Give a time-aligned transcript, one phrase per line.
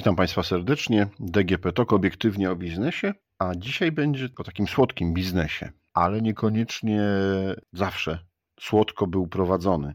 [0.00, 1.06] Witam Państwa serdecznie.
[1.18, 7.02] DGP TOK obiektywnie o biznesie, a dzisiaj będzie o takim słodkim biznesie, ale niekoniecznie
[7.72, 8.18] zawsze
[8.60, 9.94] słodko był prowadzony,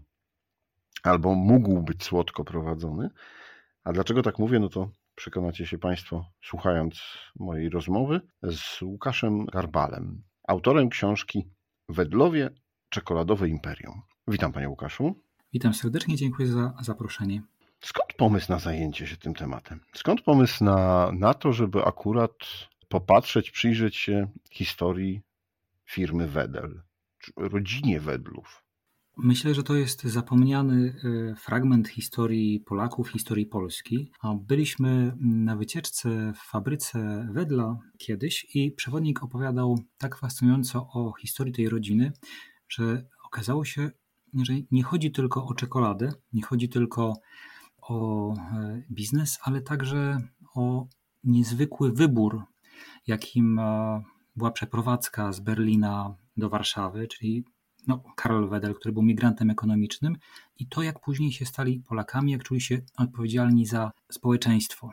[1.03, 3.09] albo mógł być słodko prowadzony.
[3.83, 7.01] A dlaczego tak mówię, no to przekonacie się Państwo słuchając
[7.39, 11.49] mojej rozmowy z Łukaszem Garbalem, autorem książki
[11.89, 12.49] Wedlowie
[12.89, 14.01] Czekoladowe Imperium.
[14.27, 15.15] Witam Panie Łukaszu.
[15.53, 17.41] Witam serdecznie, dziękuję za zaproszenie.
[17.85, 19.79] Skąd pomysł na zajęcie się tym tematem?
[19.93, 22.31] Skąd pomysł na, na to, żeby akurat
[22.89, 25.21] popatrzeć, przyjrzeć się historii
[25.85, 26.81] firmy Wedel,
[27.37, 28.63] rodzinie Wedlów?
[29.17, 30.95] Myślę, że to jest zapomniany
[31.31, 34.11] e, fragment historii Polaków, historii Polski.
[34.41, 41.69] Byliśmy na wycieczce w fabryce Wedla kiedyś i przewodnik opowiadał tak fascynująco o historii tej
[41.69, 42.11] rodziny,
[42.69, 43.91] że okazało się,
[44.33, 47.13] że nie chodzi tylko o czekoladę, nie chodzi tylko
[47.87, 50.17] o e, biznes, ale także
[50.55, 50.87] o
[51.23, 52.43] niezwykły wybór,
[53.07, 54.03] jakim e,
[54.35, 57.43] była przeprowadzka z Berlina do Warszawy, czyli
[57.87, 60.17] no, Karol Wedel, który był migrantem ekonomicznym,
[60.59, 64.91] i to, jak później się stali Polakami, jak czuli się odpowiedzialni za społeczeństwo.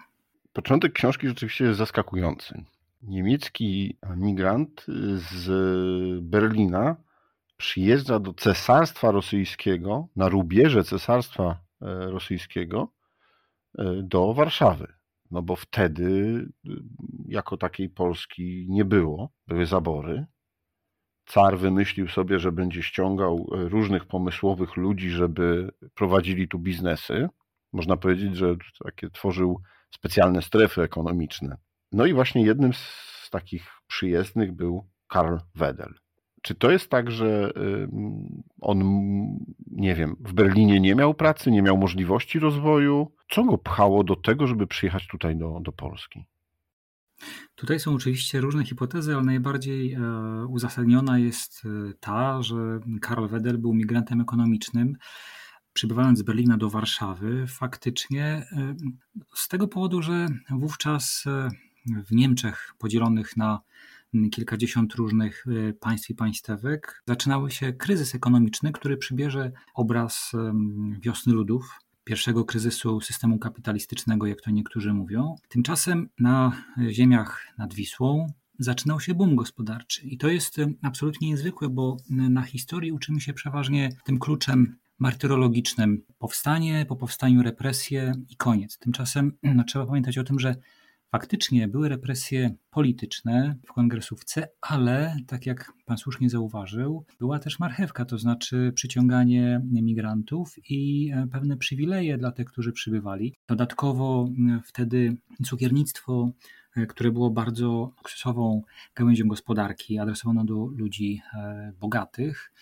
[0.52, 2.64] Początek książki rzeczywiście jest zaskakujący.
[3.02, 4.86] Niemiecki migrant
[5.32, 5.44] z
[6.24, 6.96] Berlina
[7.56, 11.58] przyjeżdża do Cesarstwa Rosyjskiego, na rubieże Cesarstwa
[12.10, 12.92] Rosyjskiego,
[13.78, 14.92] e, do Warszawy.
[15.30, 16.46] No bo wtedy
[17.28, 20.26] jako takiej Polski nie było, były zabory.
[21.26, 27.28] Car wymyślił sobie, że będzie ściągał e, różnych pomysłowych ludzi, żeby prowadzili tu biznesy.
[27.72, 31.56] Można powiedzieć, że takie tworzył specjalne strefy ekonomiczne.
[31.92, 35.94] No i właśnie jednym z takich przyjezdnych był Karl Wedel.
[36.42, 37.52] Czy to jest tak, że
[38.60, 38.78] on,
[39.70, 43.12] nie wiem, w Berlinie nie miał pracy, nie miał możliwości rozwoju?
[43.30, 46.24] Co go pchało do tego, żeby przyjechać tutaj do, do Polski?
[47.54, 50.00] Tutaj są oczywiście różne hipotezy, ale najbardziej e,
[50.48, 54.96] uzasadniona jest e, ta, że Karl Wedel był migrantem ekonomicznym.
[55.72, 58.74] Przybywając z Berlina do Warszawy, faktycznie e,
[59.34, 61.24] z tego powodu, że wówczas
[61.86, 63.60] w Niemczech podzielonych na
[64.30, 65.44] kilkadziesiąt różnych
[65.80, 70.32] państw i państewek, zaczynały się kryzys ekonomiczny, który przybierze obraz
[71.00, 75.34] wiosny ludów, pierwszego kryzysu systemu kapitalistycznego, jak to niektórzy mówią.
[75.48, 76.52] Tymczasem na
[76.90, 78.26] ziemiach nad Wisłą
[78.58, 80.06] zaczynał się boom gospodarczy.
[80.06, 86.02] I to jest absolutnie niezwykłe, bo na historii uczymy się przeważnie tym kluczem martyrologicznym.
[86.18, 88.78] Powstanie, po powstaniu represje i koniec.
[88.78, 90.56] Tymczasem no, trzeba pamiętać o tym, że
[91.12, 98.04] Faktycznie były represje polityczne w kongresówce, ale tak jak pan słusznie zauważył, była też marchewka,
[98.04, 103.34] to znaczy przyciąganie migrantów i e, pewne przywileje dla tych, którzy przybywali.
[103.48, 104.28] Dodatkowo
[104.64, 106.30] wtedy cukiernictwo
[106.76, 108.62] e, które było bardzo sukcesową
[108.94, 112.52] gałęzią gospodarki, adresowaną do ludzi e, bogatych,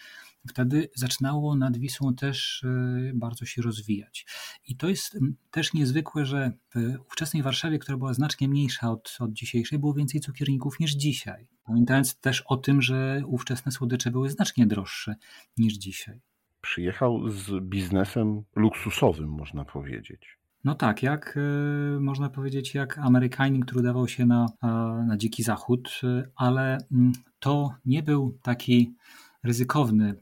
[0.48, 4.26] wtedy zaczynało nad Wisłą też e, bardzo się rozwijać.
[4.68, 5.18] I to jest
[5.50, 10.20] też niezwykłe, że w ówczesnej Warszawie, która była znacznie mniejsza od, od dzisiejszej, było więcej
[10.20, 11.48] cukierników niż dzisiaj.
[11.64, 15.14] Pamiętając też o tym, że ówczesne słodycze były znacznie droższe
[15.56, 16.20] niż dzisiaj.
[16.60, 20.38] Przyjechał z biznesem luksusowym, można powiedzieć.
[20.64, 21.36] No tak, jak
[21.96, 24.46] y, można powiedzieć, jak Amerykanin, który dawał się na,
[25.06, 26.78] na dziki zachód, y, ale
[27.38, 28.94] to nie był taki
[29.42, 30.14] ryzykowny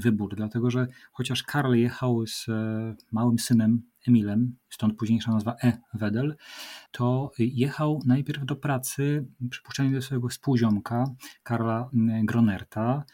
[0.00, 5.78] wybór, dlatego że chociaż Karl jechał z e, małym synem Emilem, stąd późniejsza nazwa E.
[5.94, 6.36] Wedel,
[6.90, 11.04] to jechał najpierw do pracy, przypuszczalnie do swojego współziomka,
[11.42, 13.04] Karla mm, Gronerta,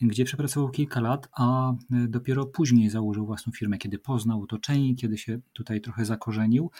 [0.00, 1.74] gdzie przepracował kilka lat, a e,
[2.08, 6.70] dopiero później założył własną firmę, kiedy poznał otoczenie, kiedy się tutaj trochę zakorzenił.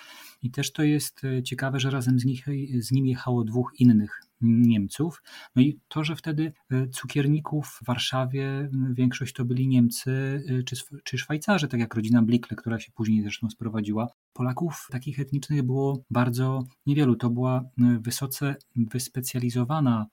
[0.43, 2.47] I też to jest e, ciekawe, że razem z, nich,
[2.78, 5.23] z nim jechało dwóch innych Niemców.
[5.56, 10.77] No i to, że wtedy e, cukierników w Warszawie większość to byli Niemcy e, czy,
[11.04, 14.09] czy Szwajcarzy, tak jak rodzina Blikle, która się później zresztą sprowadziła.
[14.33, 17.16] Polaków takich etnicznych było bardzo niewielu.
[17.16, 20.07] To była e, wysoce wyspecjalizowana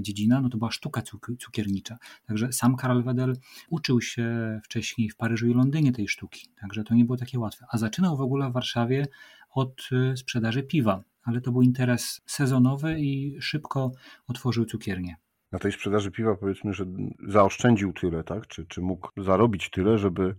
[0.00, 1.02] dziedzina, no to była sztuka
[1.38, 1.98] cukiernicza.
[2.26, 3.36] Także sam Karl Wedel
[3.70, 7.66] uczył się wcześniej w Paryżu i Londynie tej sztuki, także to nie było takie łatwe.
[7.70, 9.06] A zaczynał w ogóle w Warszawie
[9.50, 13.92] od sprzedaży piwa ale to był interes sezonowy i szybko
[14.26, 15.16] otworzył cukiernię.
[15.52, 16.84] Na tej sprzedaży piwa powiedzmy, że
[17.28, 18.46] zaoszczędził tyle, tak?
[18.46, 20.36] Czy, czy mógł zarobić tyle, żeby,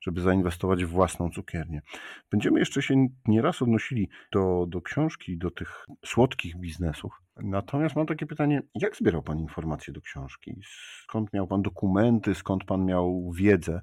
[0.00, 1.82] żeby zainwestować w własną cukiernię.
[2.30, 7.12] Będziemy jeszcze się nieraz odnosili do, do książki, do tych słodkich biznesów.
[7.36, 10.60] Natomiast mam takie pytanie, jak zbierał Pan informacje do książki?
[11.02, 13.80] Skąd miał Pan dokumenty, skąd Pan miał wiedzę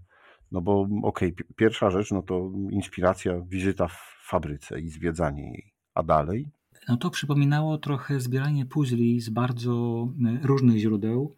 [0.54, 5.73] No bo okej, okay, pierwsza rzecz, no to inspiracja, wizyta w fabryce i zwiedzanie jej.
[5.96, 6.50] A dalej?
[6.88, 11.36] No to przypominało trochę zbieranie puzli z bardzo e, różnych źródeł.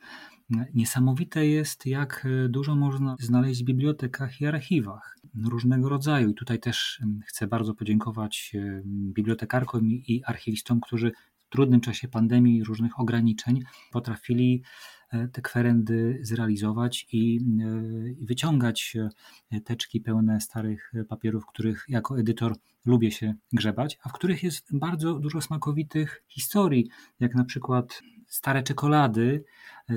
[0.73, 6.29] Niesamowite jest, jak e, dużo można znaleźć w bibliotekach i archiwach różnego rodzaju.
[6.29, 11.11] I tutaj też chcę bardzo podziękować e, bibliotekarkom i archiwistom, którzy
[11.45, 13.61] w trudnym czasie pandemii i różnych ograniczeń
[13.91, 14.63] potrafili
[15.31, 18.97] te kwerendy zrealizować i, e, wyciągać
[19.51, 24.77] e, teczki pełne starych papierów, których jako edytor lubię się grzebać, a w których jest
[24.77, 26.89] bardzo dużo smakowitych historii,
[27.19, 29.43] jak na przykład stare czekolady,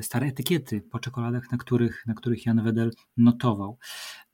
[0.00, 3.79] stare etykiety po czekoladach, na których, na których Jan Wedel notował.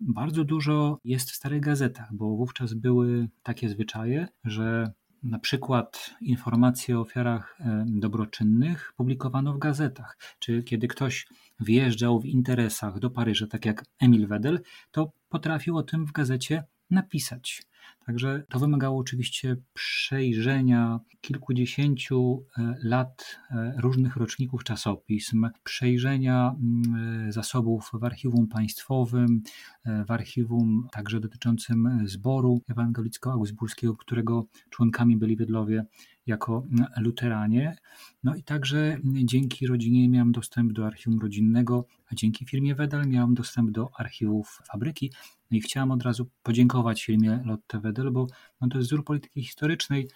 [0.01, 4.93] Bardzo dużo jest w starych gazetach, bo wówczas były takie zwyczaje, że
[5.25, 10.19] na przykład informacje o ofiarach e, dobroczynnych publikowano w gazetach.
[10.39, 11.27] Czy kiedy ktoś
[11.61, 14.61] wyjeżdżał w interesach do Paryża, tak jak Emil Wedel,
[14.91, 17.63] to potrafił o tym w gazecie napisać.
[18.07, 27.91] Także to wymagało oczywiście przejrzenia kilkudziesięciu e, lat e, różnych roczników czasopism, przejrzenia mm, zasobów
[27.93, 29.43] w archiwum państwowym,
[29.85, 35.85] e, w archiwum także dotyczącym zboru ewangelicko-augsburskiego, którego członkami byli Wedlowie
[36.27, 36.67] jako
[36.97, 37.77] luteranie.
[38.25, 43.35] No i także dzięki rodzinie miałem dostęp do archiwum rodzinnego, a dzięki firmie Wedel miałem
[43.35, 45.13] dostęp do archiwów fabryki.
[45.55, 48.27] I chciałem od razu podziękować firmie Lotte Wedel, bo
[48.61, 50.09] no to jest wzór polityki historycznej,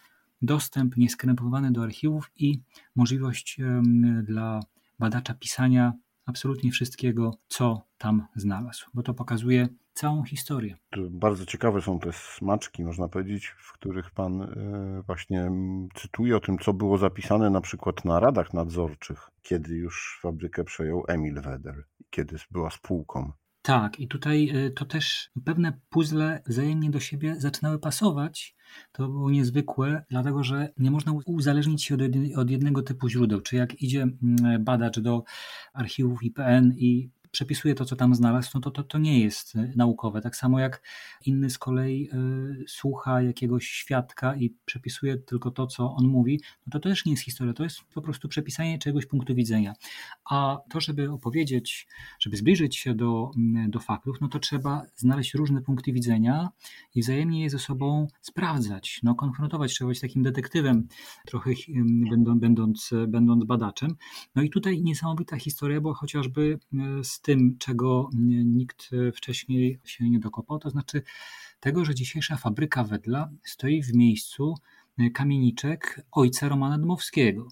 [0.42, 2.60] dostęp nieskrępowany do archiwów i
[2.96, 3.58] możliwość
[4.22, 4.60] dla
[4.98, 5.92] badacza pisania
[6.26, 10.76] absolutnie wszystkiego, co tam znalazł, bo to pokazuje całą historię.
[11.10, 15.50] Bardzo ciekawe są te smaczki, można powiedzieć, w których Pan e, właśnie
[15.94, 21.04] cytuje o tym, co było zapisane na przykład na radach nadzorczych, kiedy już fabrykę przejął
[21.08, 23.32] Emil Weder, kiedy była spółką.
[23.62, 28.56] Tak, i tutaj y, to też pewne puzzle wzajemnie do siebie zaczynały pasować.
[28.92, 31.96] To było niezwykłe, dlatego że nie można uzależnić się
[32.36, 33.40] od jednego typu źródeł.
[33.40, 35.24] Czy jak idzie mm, badacz do
[35.72, 39.72] archiwów IPN i przepisuje to, co tam znalazł, no to, to to nie jest y,
[39.76, 40.20] naukowe.
[40.20, 40.82] Tak samo jak
[41.26, 42.08] inny z kolei
[42.62, 47.12] y, słucha jakiegoś świadka i przepisuje tylko to, co on mówi, no to też nie
[47.12, 49.74] jest historia, to jest po prostu przepisanie czegoś punktu widzenia.
[50.30, 51.86] A to, żeby opowiedzieć,
[52.20, 53.30] żeby zbliżyć się do,
[53.68, 56.48] do faktów, no to trzeba znaleźć różne punkty widzenia
[56.94, 60.88] i wzajemnie je ze sobą sprawdzać, no konfrontować, trzeba być takim detektywem,
[61.26, 61.50] trochę
[62.10, 63.96] będąc, będąc, będąc badaczem.
[64.34, 66.58] No i tutaj niesamowita historia, bo chociażby
[67.00, 68.10] y, z tym, czego
[68.44, 71.02] nikt wcześniej się nie dokopał, to znaczy
[71.60, 74.54] tego, że dzisiejsza fabryka Wedla stoi w miejscu
[75.14, 77.48] kamieniczek ojca Romana Dmowskiego.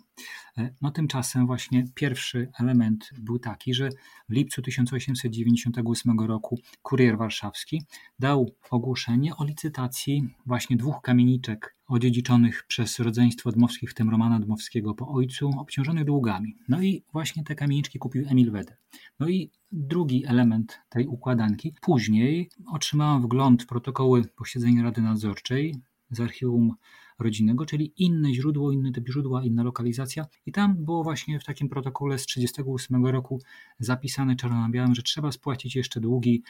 [0.83, 3.89] No tymczasem właśnie pierwszy element był taki, że
[4.29, 7.83] w lipcu 1898 roku kurier warszawski
[8.19, 14.95] dał ogłoszenie o licytacji właśnie dwóch kamieniczek odziedziczonych przez rodzeństwo Dmowskich, w tym Romana Dmowskiego
[14.95, 16.57] po ojcu, obciążonych długami.
[16.69, 18.77] No i właśnie te kamieniczki kupił Emil Wedel.
[19.21, 21.75] No i drugi element tej układanki.
[21.81, 25.75] Później otrzymałem wgląd w protokoły posiedzenia Rady Nadzorczej
[26.11, 26.75] z archiwum
[27.19, 30.27] rodzinnego, czyli inne źródło, inny typ źródła, inna lokalizacja.
[30.47, 33.41] I tam było właśnie w takim protokole z 1938 roku
[33.79, 36.43] zapisane czarno na białym, że trzeba spłacić jeszcze długi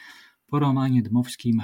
[0.47, 1.61] po Romanie Dmowskim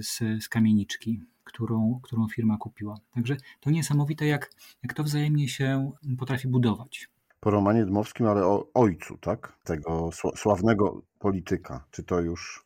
[0.00, 2.94] z, z kamieniczki, którą, którą firma kupiła.
[3.14, 4.50] Także to niesamowite, jak,
[4.82, 7.08] jak to wzajemnie się potrafi budować
[7.40, 9.58] po Romanie Dmowskim, ale o ojcu, tak?
[9.64, 11.84] Tego sławnego polityka.
[11.90, 12.64] Czy to już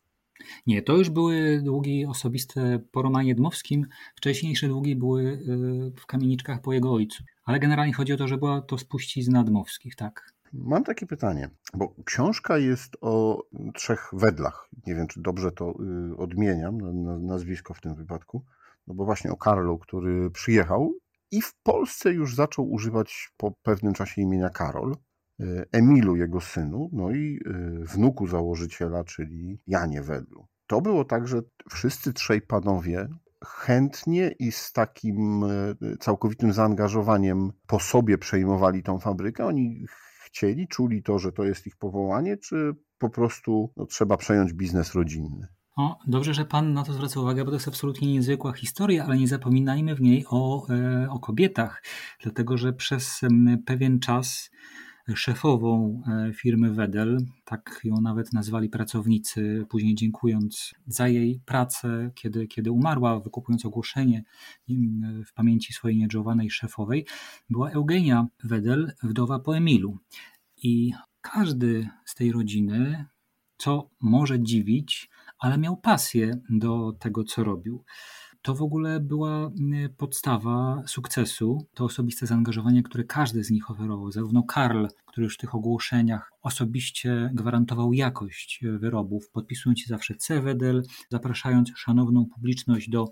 [0.67, 3.85] nie, to już były długi osobiste po Romanie Dmowskim.
[4.15, 7.23] Wcześniejsze długi były y, w kamieniczkach po jego ojcu.
[7.45, 10.35] Ale generalnie chodzi o to, że była to spuścizna Dmowskich, tak.
[10.53, 14.69] Mam takie pytanie, bo książka jest o trzech wedlach.
[14.87, 15.73] Nie wiem, czy dobrze to
[16.11, 16.77] y, odmieniam,
[17.25, 18.45] nazwisko w tym wypadku.
[18.87, 20.93] No bo właśnie o Karlu, który przyjechał
[21.31, 24.95] i w Polsce już zaczął używać po pewnym czasie imienia Karol.
[25.39, 27.51] E, Emilu, jego synu, no i e,
[27.85, 30.47] wnuku założyciela, czyli Janie Wedlu.
[30.67, 33.07] To było tak, że wszyscy trzej panowie
[33.45, 35.47] chętnie i z takim e,
[35.99, 39.45] całkowitym zaangażowaniem po sobie przejmowali tą fabrykę.
[39.45, 39.85] Oni
[40.25, 44.93] chcieli, czuli to, że to jest ich powołanie, czy po prostu no, trzeba przejąć biznes
[44.93, 45.47] rodzinny?
[46.07, 49.27] Dobrze, że Pan na to zwraca uwagę, bo to jest absolutnie niezwykła historia, ale nie
[49.27, 50.67] zapominajmy w niej o,
[51.09, 51.83] o kobietach,
[52.23, 53.21] dlatego że przez
[53.65, 54.51] pewien czas
[55.15, 62.47] szefową e, firmy Wedel, tak ją nawet nazwali pracownicy, później dziękując za jej pracę, kiedy,
[62.47, 64.23] kiedy umarła, wykupując ogłoszenie
[65.25, 67.05] w pamięci swojej nieodżałowanej szefowej,
[67.49, 69.97] była Eugenia Wedel, wdowa po Emilu.
[70.57, 73.05] I każdy z tej rodziny,
[73.57, 75.09] co może dziwić,
[75.39, 77.83] ale miał pasję do tego, co robił.
[78.45, 79.51] To w ogóle była
[79.97, 84.11] podstawa sukcesu, to osobiste zaangażowanie, które każdy z nich oferował.
[84.11, 90.83] Zarówno Karl, który już w tych ogłoszeniach osobiście gwarantował jakość wyrobów, podpisując się zawsze Cewedel,
[91.11, 93.07] zapraszając szanowną publiczność do,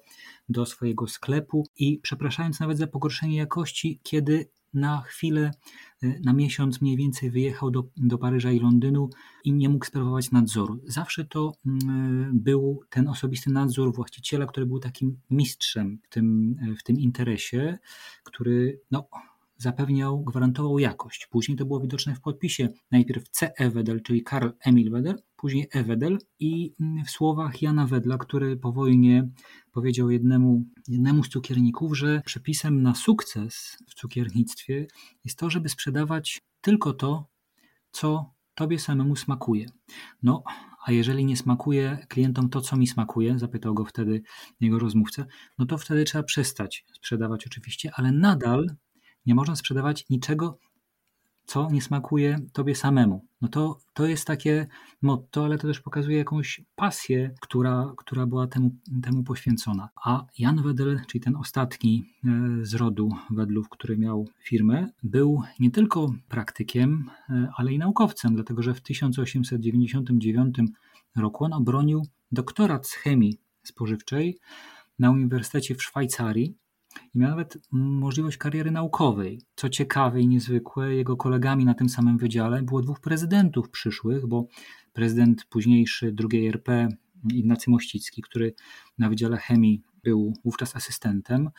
[0.49, 5.51] do swojego sklepu i przepraszając nawet za pogorszenie jakości, kiedy na chwilę,
[6.03, 9.09] y, na miesiąc mniej więcej wyjechał do, do Paryża i Londynu
[9.43, 10.79] i nie mógł sprawować nadzoru.
[10.87, 16.83] Zawsze to mm, był ten osobisty nadzór właściciela, który był takim mistrzem w tym, w
[16.83, 17.77] tym interesie,
[18.23, 19.07] który no,
[19.57, 21.27] zapewniał, gwarantował jakość.
[21.27, 22.69] Później to było widoczne w podpisie.
[22.91, 23.69] Najpierw C.E.
[23.69, 25.83] Wedel, czyli Karl Emil Wedel, później E.
[25.83, 26.73] Wedel i
[27.05, 29.29] w słowach Jana Wedla, który po wojnie
[29.73, 34.87] powiedział jednemu, jednemu z cukierników, że przepisem na sukces w cukiernictwie
[35.25, 37.27] jest to, żeby sprzedawać tylko to,
[37.91, 39.65] co tobie samemu smakuje.
[40.23, 40.43] No,
[40.85, 44.21] a jeżeli nie smakuje klientom to, co mi smakuje, zapytał go wtedy
[44.61, 45.25] jego rozmówca,
[45.57, 48.75] no to wtedy trzeba przestać sprzedawać oczywiście, ale nadal
[49.25, 50.59] nie można sprzedawać niczego,
[51.45, 53.25] co nie smakuje tobie samemu.
[53.41, 54.67] No to, to jest takie
[55.01, 58.71] motto, ale to też pokazuje jakąś pasję, która, która była temu,
[59.03, 59.89] temu poświęcona.
[60.05, 65.71] A Jan Wedel, czyli ten ostatni e, z rodu Wedlów, który miał firmę, był nie
[65.71, 70.57] tylko praktykiem, e, ale i naukowcem, dlatego że w 1899
[71.15, 74.39] roku on obronił doktorat z chemii spożywczej
[74.99, 76.55] na Uniwersytecie w Szwajcarii
[77.15, 79.41] i miał nawet możliwość kariery naukowej.
[79.55, 84.47] Co ciekawe i niezwykłe, jego kolegami na tym samym wydziale było dwóch prezydentów przyszłych, bo
[84.93, 86.89] prezydent późniejszy II RP,
[87.33, 88.53] Ignacy Mościcki, który
[88.97, 91.49] na Wydziale Chemii był wówczas asystentem,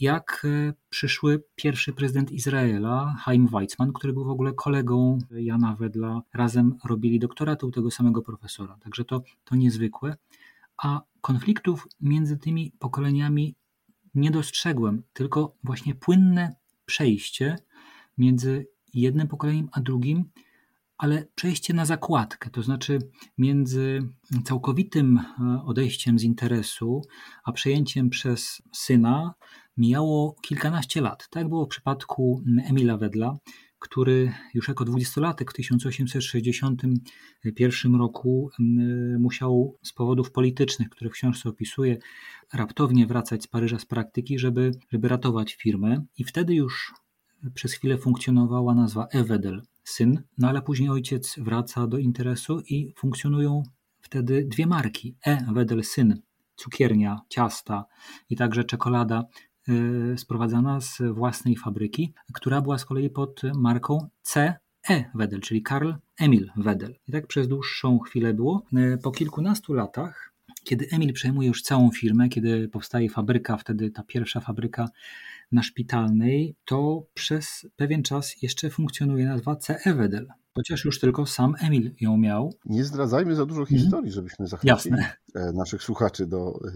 [0.00, 6.22] jak e, przyszły pierwszy prezydent Izraela, Chaim Weizmann, który był w ogóle kolegą Jana Wedla.
[6.34, 8.78] Razem robili doktorat u tego samego profesora.
[8.80, 10.16] Także to, to niezwykłe.
[10.82, 13.54] A konfliktów między tymi pokoleniami
[14.14, 16.56] nie dostrzegłem, tylko właśnie płynne
[16.86, 17.56] przejście
[18.18, 20.24] między jednym pokoleniem a drugim,
[20.98, 22.98] ale przejście na zakładkę, to znaczy
[23.38, 24.08] między
[24.44, 27.02] całkowitym e, odejściem z interesu,
[27.44, 29.34] a przejęciem przez syna
[29.76, 31.28] mijało kilkanaście lat.
[31.30, 33.36] Tak było w przypadku Emila Wedla,
[33.84, 38.50] który już jako dwudziestolatek w 1861 roku
[39.18, 41.98] musiał z powodów politycznych, które w książce opisuje,
[42.52, 46.04] raptownie wracać z Paryża z praktyki, żeby, żeby ratować firmę.
[46.18, 46.94] I wtedy już
[47.54, 53.62] przez chwilę funkcjonowała nazwa Evedel, syn, no ale później ojciec wraca do interesu i funkcjonują
[54.00, 55.46] wtedy dwie marki: E.
[55.52, 56.22] Wedel syn,
[56.56, 57.84] cukiernia, ciasta
[58.30, 59.24] i także czekolada
[60.16, 64.54] sprowadzana z własnej fabryki, która była z kolei pod marką C.
[64.90, 65.04] E.
[65.14, 66.94] Wedel, czyli Karl Emil Wedel.
[67.08, 68.62] I tak przez dłuższą chwilę było.
[68.72, 70.32] Y, po kilkunastu latach,
[70.64, 74.88] kiedy Emil przejmuje już całą firmę, kiedy powstaje fabryka, wtedy ta pierwsza fabryka
[75.52, 79.94] na szpitalnej, to przez pewien czas jeszcze funkcjonuje nazwa C.E.
[79.94, 80.28] Wedel.
[80.54, 82.52] Chociaż już tylko sam Emil ją miał.
[82.64, 83.80] Nie zdradzajmy za dużo mhm.
[83.80, 85.16] historii, żebyśmy zachęcili Jasne.
[85.34, 86.72] E, naszych słuchaczy do, e,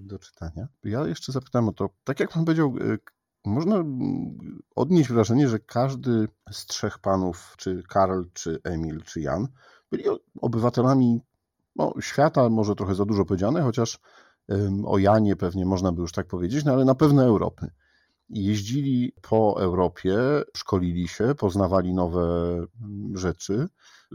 [0.00, 0.68] do czytania.
[0.84, 2.98] Ja jeszcze zapytam o to, tak jak pan powiedział, e,
[3.44, 3.84] można
[4.76, 9.48] odnieść wrażenie, że każdy z trzech panów, czy Karl, czy Emil, czy Jan,
[9.90, 10.04] byli
[10.40, 11.20] obywatelami
[11.76, 13.98] no, świata, może trochę za dużo powiedziane, chociaż
[14.84, 17.70] o Janie pewnie można by już tak powiedzieć, no ale na pewno Europy.
[18.28, 20.16] Jeździli po Europie,
[20.56, 22.26] szkolili się, poznawali nowe
[23.14, 23.68] rzeczy,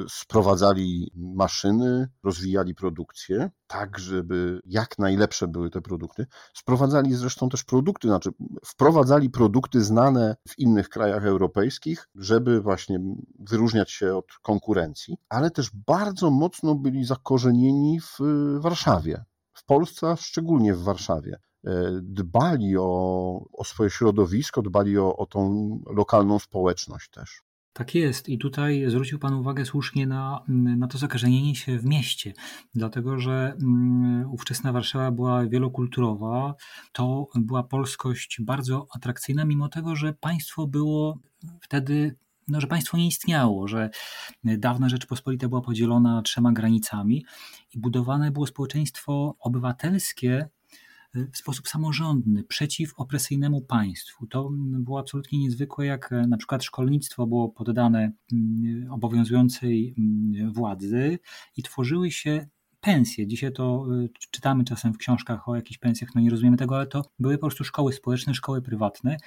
[0.09, 6.25] sprowadzali maszyny, rozwijali produkcję, tak żeby jak najlepsze były te produkty.
[6.53, 8.29] Sprowadzali zresztą też produkty, znaczy
[8.65, 12.99] wprowadzali produkty znane w innych krajach europejskich, żeby właśnie
[13.39, 18.19] wyróżniać się od konkurencji, ale też bardzo mocno byli zakorzenieni w
[18.59, 19.23] Warszawie.
[19.53, 21.39] W Polsce, a szczególnie w Warszawie.
[21.65, 27.41] E, dbali o, o swoje środowisko, dbali o, o tą lokalną społeczność też.
[27.73, 28.29] Tak jest.
[28.29, 32.33] I tutaj zwrócił Pan uwagę słusznie na, na to zakażenie się w mieście,
[32.75, 36.55] dlatego że um, ówczesna Warszawa była wielokulturowa.
[36.91, 41.19] To była polskość bardzo atrakcyjna, mimo tego, że państwo było
[41.61, 42.15] wtedy
[42.47, 43.89] no, że państwo nie istniało, że
[44.43, 47.25] dawna Rzeczpospolita była podzielona trzema granicami
[47.73, 50.49] i budowane było społeczeństwo obywatelskie
[51.13, 54.27] w sposób samorządny, przeciw opresyjnemu państwu.
[54.27, 61.19] To było absolutnie niezwykłe, jak e, na przykład szkolnictwo było poddane mm, obowiązującej mm, władzy
[61.57, 62.47] i tworzyły się
[62.81, 63.27] pensje.
[63.27, 66.87] Dzisiaj to y, czytamy czasem w książkach o jakichś pensjach, no nie rozumiemy tego, ale
[66.87, 69.17] to były po prostu szkoły społeczne, szkoły prywatne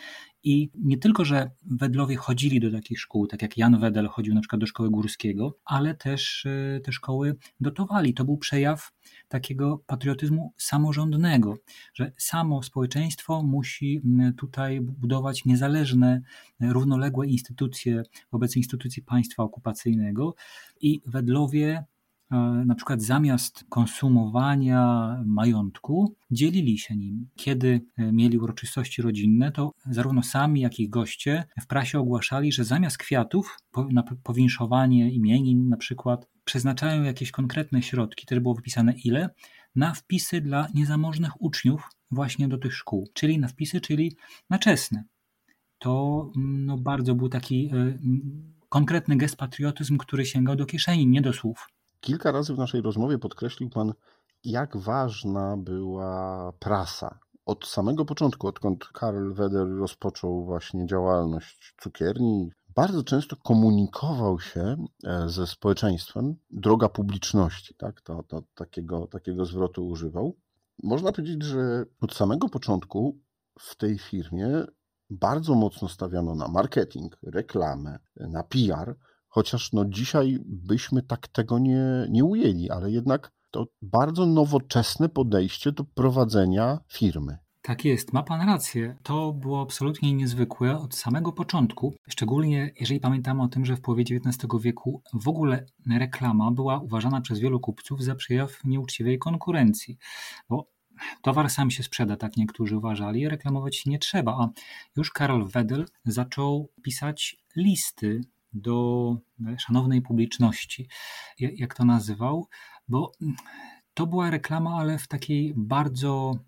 [0.45, 4.41] i nie tylko, że Wedlowie chodzili do takich szkół, tak jak Jan Wedel chodził na
[4.41, 8.15] przykład do szkoły górskiego, ale też y, te szkoły dotowali.
[8.15, 8.93] To był przejaw
[9.29, 11.57] takiego patriotyzmu samorządnego,
[11.95, 14.03] że samo społeczeństwo musi
[14.39, 16.21] tutaj budować niezależne,
[16.61, 20.35] równoległe instytucje wobec instytucji państwa okupacyjnego
[20.81, 21.85] i Wedlowie
[22.67, 27.29] na przykład zamiast konsumowania majątku, dzielili się nim.
[27.37, 32.65] Kiedy e, mieli uroczystości rodzinne, to zarówno sami, jak i goście w prasie ogłaszali, że
[32.65, 33.57] zamiast kwiatów
[33.91, 39.31] na powinszowanie imienin na przykład przeznaczają jakieś konkretne środki, też było wypisane ile,
[39.77, 44.17] na wpisy dla niezamożnych uczniów właśnie do tych szkół, czyli na wpisy, czyli
[44.51, 45.05] na czesne.
[45.79, 47.99] To mm, no, bardzo był taki y,
[48.69, 51.69] konkretny gest patriotyzm, który sięgał do kieszeni, nie do słów.
[52.03, 53.93] Kilka razy w naszej rozmowie podkreślił Pan,
[54.45, 57.19] jak ważna była prasa.
[57.47, 65.29] Od samego początku, odkąd Karl Weder rozpoczął właśnie działalność cukierni, bardzo często komunikował się e,
[65.29, 68.01] ze społeczeństwem, droga publiczności, tak?
[68.01, 70.37] to, to, takiego, takiego zwrotu używał.
[70.83, 73.19] Można powiedzieć, że od samego początku
[73.59, 74.65] w tej firmie
[75.11, 78.97] bardzo mocno stawiano na marketing, reklamę, na PR,
[79.33, 85.73] chociaż no dzisiaj byśmy tak tego nie, nie ujęli, ale jednak to bardzo nowoczesne podejście
[85.73, 87.39] do prowadzenia firmy.
[87.63, 88.97] Tak jest, ma Pan rację.
[89.03, 94.03] To było absolutnie niezwykłe od samego początku, szczególnie jeżeli pamiętamy o tym, że w połowie
[94.03, 95.67] XIX wieku w ogóle
[95.99, 99.99] reklama była uważana przez wielu kupców za przejaw nieuczciwej konkurencji,
[100.49, 100.67] bo
[101.23, 104.33] towar sam się sprzeda, tak niektórzy uważali, reklamować nie trzeba.
[104.33, 104.49] A
[104.97, 108.21] już Karol Wedel zaczął pisać listy
[108.53, 109.17] do
[109.59, 110.89] szanownej publiczności,
[111.39, 112.49] jak to nazywał,
[112.89, 113.13] bo
[113.95, 116.39] to była reklama, ale w takiej bardzo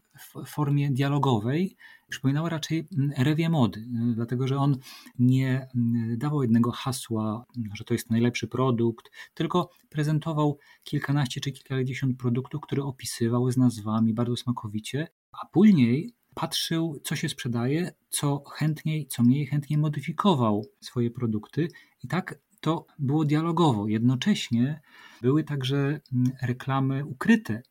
[0.46, 1.76] formie dialogowej
[2.08, 3.84] przypominała raczej rewie mody,
[4.14, 4.78] dlatego że on
[5.18, 5.68] nie
[6.16, 7.44] dawał jednego hasła,
[7.74, 14.14] że to jest najlepszy produkt, tylko prezentował kilkanaście czy kilkadziesiąt produktów, które opisywał z nazwami
[14.14, 21.10] bardzo smakowicie, a później patrzył, co się sprzedaje, co chętniej, co mniej chętnie modyfikował swoje
[21.10, 21.68] produkty
[22.04, 23.88] i tak to było dialogowo.
[23.88, 24.80] Jednocześnie
[25.22, 26.00] były także
[26.42, 27.62] reklamy ukryte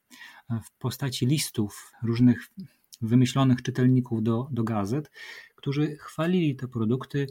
[0.64, 2.50] w postaci listów różnych
[3.02, 5.12] wymyślonych czytelników do, do gazet,
[5.56, 7.28] którzy chwalili te produkty,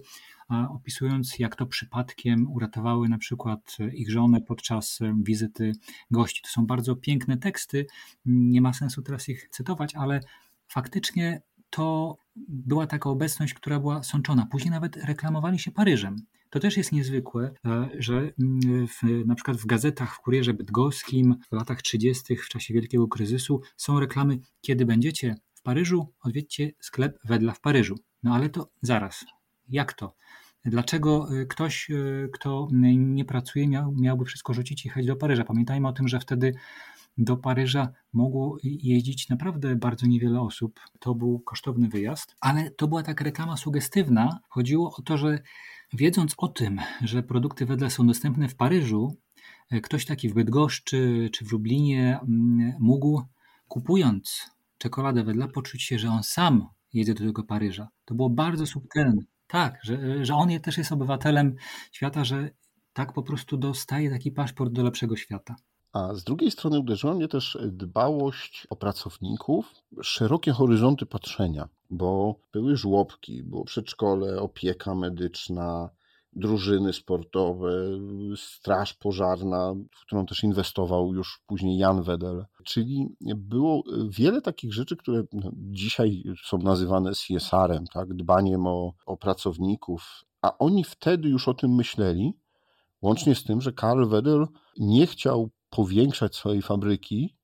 [0.49, 5.73] opisując, jak to przypadkiem uratowały na przykład ich żonę podczas wizyty
[6.11, 6.43] gości.
[6.43, 7.87] To są bardzo piękne teksty,
[8.27, 10.21] nie ma sensu teraz ich cytować, ale
[10.73, 12.17] faktycznie to
[12.49, 14.47] była taka obecność, która była sączona.
[14.47, 16.17] Później nawet reklamowali się Paryżem.
[16.51, 21.37] To też jest niezwykłe, e, że mm, w, na przykład w gazetach w Kurierze Bydgoskim
[21.51, 22.37] w latach 30.
[22.37, 27.95] w czasie wielkiego kryzysu są reklamy, kiedy będziecie w Paryżu, odwiedźcie sklep Wedla w Paryżu.
[28.23, 29.25] No ale to zaraz,
[29.69, 30.15] jak to?
[30.65, 35.45] Dlaczego e, ktoś, e, kto nie pracuje, miał, miałby wszystko rzucić i jechać do Paryża?
[35.45, 36.55] Pamiętajmy o tym, że wtedy
[37.19, 40.81] do Paryża mogło jeździć naprawdę bardzo niewiele osób.
[40.99, 44.41] To był kosztowny wyjazd, ale to była taka reklama sugestywna.
[44.49, 45.39] Chodziło o to, że
[45.93, 49.17] wiedząc o tym, że produkty wedle są dostępne w Paryżu,
[49.71, 53.23] e, ktoś taki w Bydgoszczy czy w Lublinie mm, mógł
[53.69, 57.89] kupując czekoladę wedle poczuć się, że on sam jedzie do tego Paryża.
[58.05, 59.23] To było bardzo subtelne.
[59.47, 61.57] Tak, że, że on też jest obywatelem
[61.93, 62.51] świata, że
[62.93, 65.57] tak po prostu dostaje taki paszport do lepszego świata.
[65.93, 72.77] A z drugiej strony uderzyła mnie też dbałość o pracowników, szerokie horyzonty patrzenia, bo były
[72.77, 75.91] żłobki, było przedszkole, opieka medyczna,
[76.37, 77.71] drużyny sportowe,
[78.37, 82.45] straż pożarna, w którą też inwestował już później Jan Wedel.
[82.65, 88.15] Czyli było wiele takich rzeczy, które no, dzisiaj są nazywane CSR-em, tak?
[88.15, 92.33] dbaniem o, o pracowników, a oni wtedy już o tym myśleli,
[93.03, 94.47] łącznie z tym, że Karl Wedel
[94.79, 97.37] nie chciał powiększać swojej fabryki,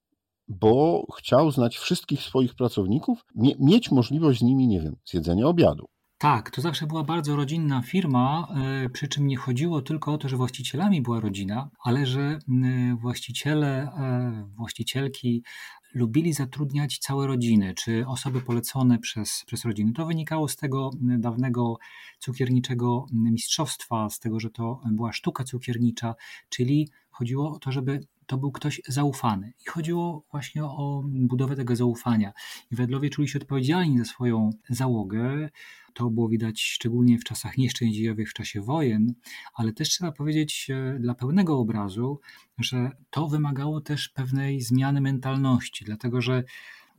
[0.48, 5.86] bo chciał znać wszystkich swoich pracowników, mie mieć możliwość z nimi, nie wiem, zjedzenia obiadu.
[6.18, 8.48] Tak, to zawsze była bardzo rodzinna firma,
[8.84, 12.38] e, przy czym nie chodziło tylko o to, że właścicielami była rodzina, ale że
[13.00, 15.42] właściciele, e, właścicielki
[15.94, 19.92] lubili zatrudniać całe rodziny, czy osoby polecone przez, przez rodziny.
[19.92, 21.76] To wynikało z tego dawnego
[22.18, 26.14] cukierniczego mistrzostwa, z tego, że to była sztuka cukiernicza,
[26.48, 29.52] czyli chodziło o to, żeby to był ktoś zaufany.
[29.60, 32.32] I chodziło właśnie o budowę tego zaufania.
[32.70, 35.48] I Wedlowie czuli się odpowiedzialni za swoją załogę.
[35.94, 39.14] To było widać szczególnie w czasach nieszczęśliwych, w czasie wojen,
[39.54, 42.20] ale też trzeba powiedzieć e, dla pełnego obrazu,
[42.58, 46.44] że to wymagało też pewnej zmiany mentalności, dlatego że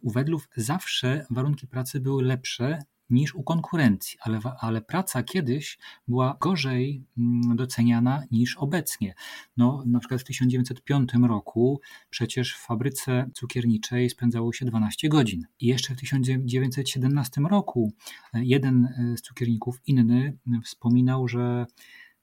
[0.02, 6.38] u Wedlów zawsze warunki pracy były lepsze niż u konkurencji, ale, ale praca kiedyś była
[6.42, 9.14] gorzej mm, doceniana niż obecnie.
[9.58, 15.46] No, na przykład w 1905 roku przecież w fabryce cukierniczej spędzało się 12 godzin.
[15.60, 17.94] I jeszcze w 1917 roku
[18.34, 21.66] e, jeden e, z cukierników, inny, wspominał, że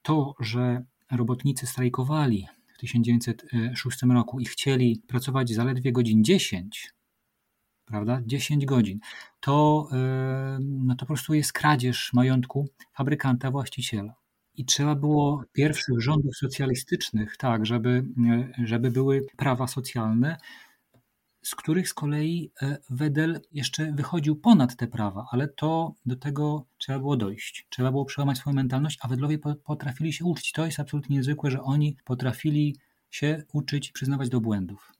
[0.01, 6.93] to, że robotnicy strajkowali w 1906 roku i chcieli pracować zaledwie godzin 10,
[7.87, 8.99] prawda, 10 godzin,
[9.39, 14.15] to, e, no to po prostu jest kradzież majątku fabrykanta, właściciela.
[14.55, 18.03] I trzeba było pierwszych rządów socjalistycznych, tak, żeby,
[18.59, 20.37] e, żeby były prawa socjalne,
[21.43, 26.65] z których z kolei e, Wedel jeszcze wychodził ponad te prawa, ale to do tego
[26.77, 27.67] trzeba było dojść.
[27.69, 30.51] Trzeba było przełamać swoją mentalność, a Wedlowie potrafili się uczyć.
[30.51, 32.75] To jest absolutnie niezwykłe, że oni potrafili
[33.09, 34.96] się uczyć przyznawać do błędów.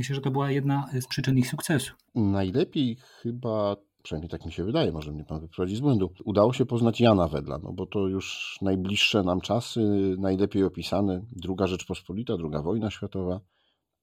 [0.00, 1.92] Myślę, że to była jedna z przyczyn ich sukcesu.
[2.14, 6.66] Najlepiej chyba przynajmniej tak mi się wydaje, może mnie pan wyprowadzi z błędu, udało się
[6.66, 9.80] poznać Jana Wedla, no bo to już najbliższe nam czasy,
[10.18, 13.40] najlepiej opisane, druga Rzeczpospolita, druga wojna światowa,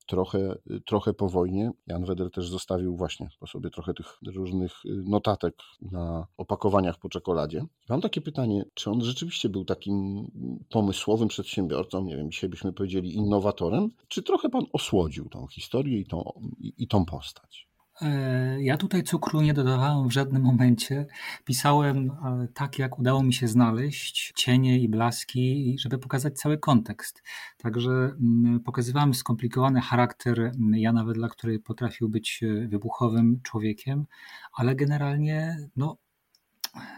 [0.07, 1.71] trochę, trochę po wojnie.
[1.87, 7.65] Jan Wedel też zostawił właśnie po sobie trochę tych różnych notatek na opakowaniach po czekoladzie.
[7.89, 10.27] Mam takie pytanie, czy on rzeczywiście był takim
[10.69, 16.05] pomysłowym przedsiębiorcą, nie wiem, dzisiaj byśmy powiedzieli innowatorem, czy trochę pan osłodził tą historię i
[16.05, 17.66] tą, i, i tą postać?
[18.01, 21.05] E, ja tutaj cukru nie dodawałem w żadnym momencie.
[21.45, 27.23] Pisałem e, tak, jak udało mi się znaleźć, cienie i blaski, żeby pokazać cały kontekst.
[27.57, 34.05] Także mm, pokazywałem skomplikowany charakter Jana Wedla, który potrafił być e, wybuchowym człowiekiem,
[34.53, 35.97] ale generalnie no,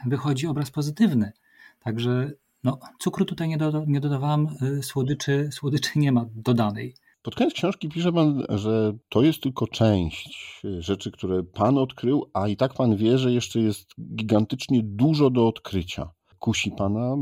[0.06, 1.32] wychodzi obraz pozytywny.
[1.80, 2.32] Także
[2.64, 4.48] no, cukru tutaj nie, doda nie dodawałem,
[4.82, 6.96] słodyczy, słodyczy nie ma dodanej.
[7.22, 12.48] Pod koniec książki pisze pan, że to jest tylko część rzeczy, które pan odkrył, a
[12.48, 16.10] i tak pan wie, że jeszcze jest gigantycznie dużo do odkrycia.
[16.40, 17.16] Kusi pana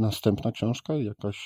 [0.00, 0.94] następna książka?
[0.94, 1.38] Jakaś,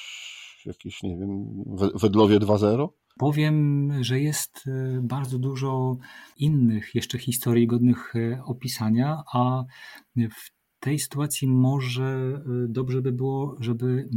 [0.66, 2.88] jakieś, nie wiem, Wedlowie 2.0?
[3.18, 5.96] Powiem, że jest e, bardzo dużo
[6.37, 9.64] innych jeszcze historii godnych e, opisania, a
[10.16, 14.08] w tej sytuacji może y, dobrze by było, żeby y,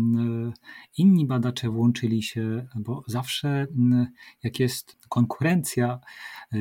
[0.98, 3.68] inni badacze włączyli się, bo zawsze
[4.44, 6.00] jak jest konkurencja,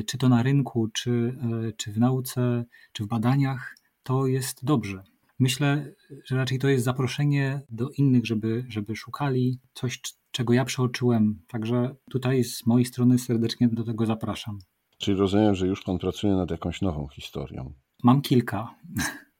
[0.05, 1.37] czy to na rynku, czy,
[1.77, 5.03] czy w nauce, czy w badaniach, to jest dobrze.
[5.39, 5.93] Myślę,
[6.25, 11.41] że raczej to jest zaproszenie do innych, żeby, żeby szukali coś, czego ja przeoczyłem.
[11.47, 14.59] Także tutaj z mojej strony serdecznie do tego zapraszam.
[14.97, 17.73] Czyli rozumiem, że już Pan pracuje nad jakąś nową historią.
[18.03, 18.75] Mam kilka.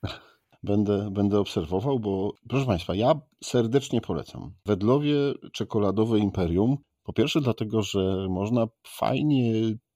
[0.64, 4.54] będę, będę obserwował, bo proszę Państwa, ja serdecznie polecam.
[4.66, 5.16] Wedlowie
[5.54, 6.78] czekoladowe Imperium.
[7.04, 9.54] Po pierwsze, dlatego, że można fajnie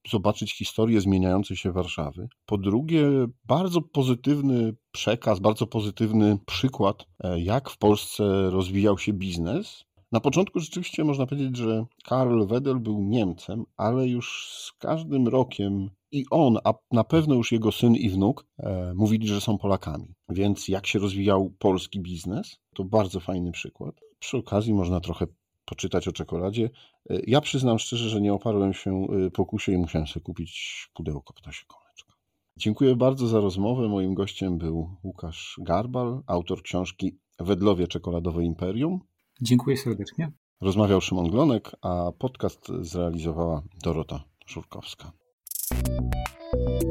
[0.09, 2.27] zobaczyć historię zmieniającej się Warszawy.
[2.45, 3.07] Po drugie,
[3.45, 9.85] bardzo pozytywny przekaz, bardzo pozytywny przykład, e, jak w Polsce rozwijał się biznes.
[10.11, 15.89] Na początku rzeczywiście można powiedzieć, że Karl Wedel był Niemcem, ale już z każdym rokiem
[16.15, 20.15] i on, a na pewno już jego syn i wnuk e, mówili, że są Polakami.
[20.29, 23.95] Więc jak się rozwijał polski biznes, to bardzo fajny przykład.
[24.19, 25.25] Przy okazji można trochę
[25.65, 26.69] poczytać o czekoladzie.
[27.09, 31.33] E, ja przyznam szczerze, że nie oparłem się e, pokusie i musiałem sobie kupić pudełko
[31.33, 32.13] ptasie koleczka.
[32.57, 33.87] Dziękuję bardzo za rozmowę.
[33.87, 38.99] Moim gościem był Łukasz Garbal, autor książki Wedlowie Czekoladowe Imperium.
[39.41, 40.31] Dziękuję serdecznie.
[40.61, 45.24] Rozmawiał Szymon Glonek, a podcast zrealizowała Dorota Żurkowska.
[45.75, 46.84] Thank you.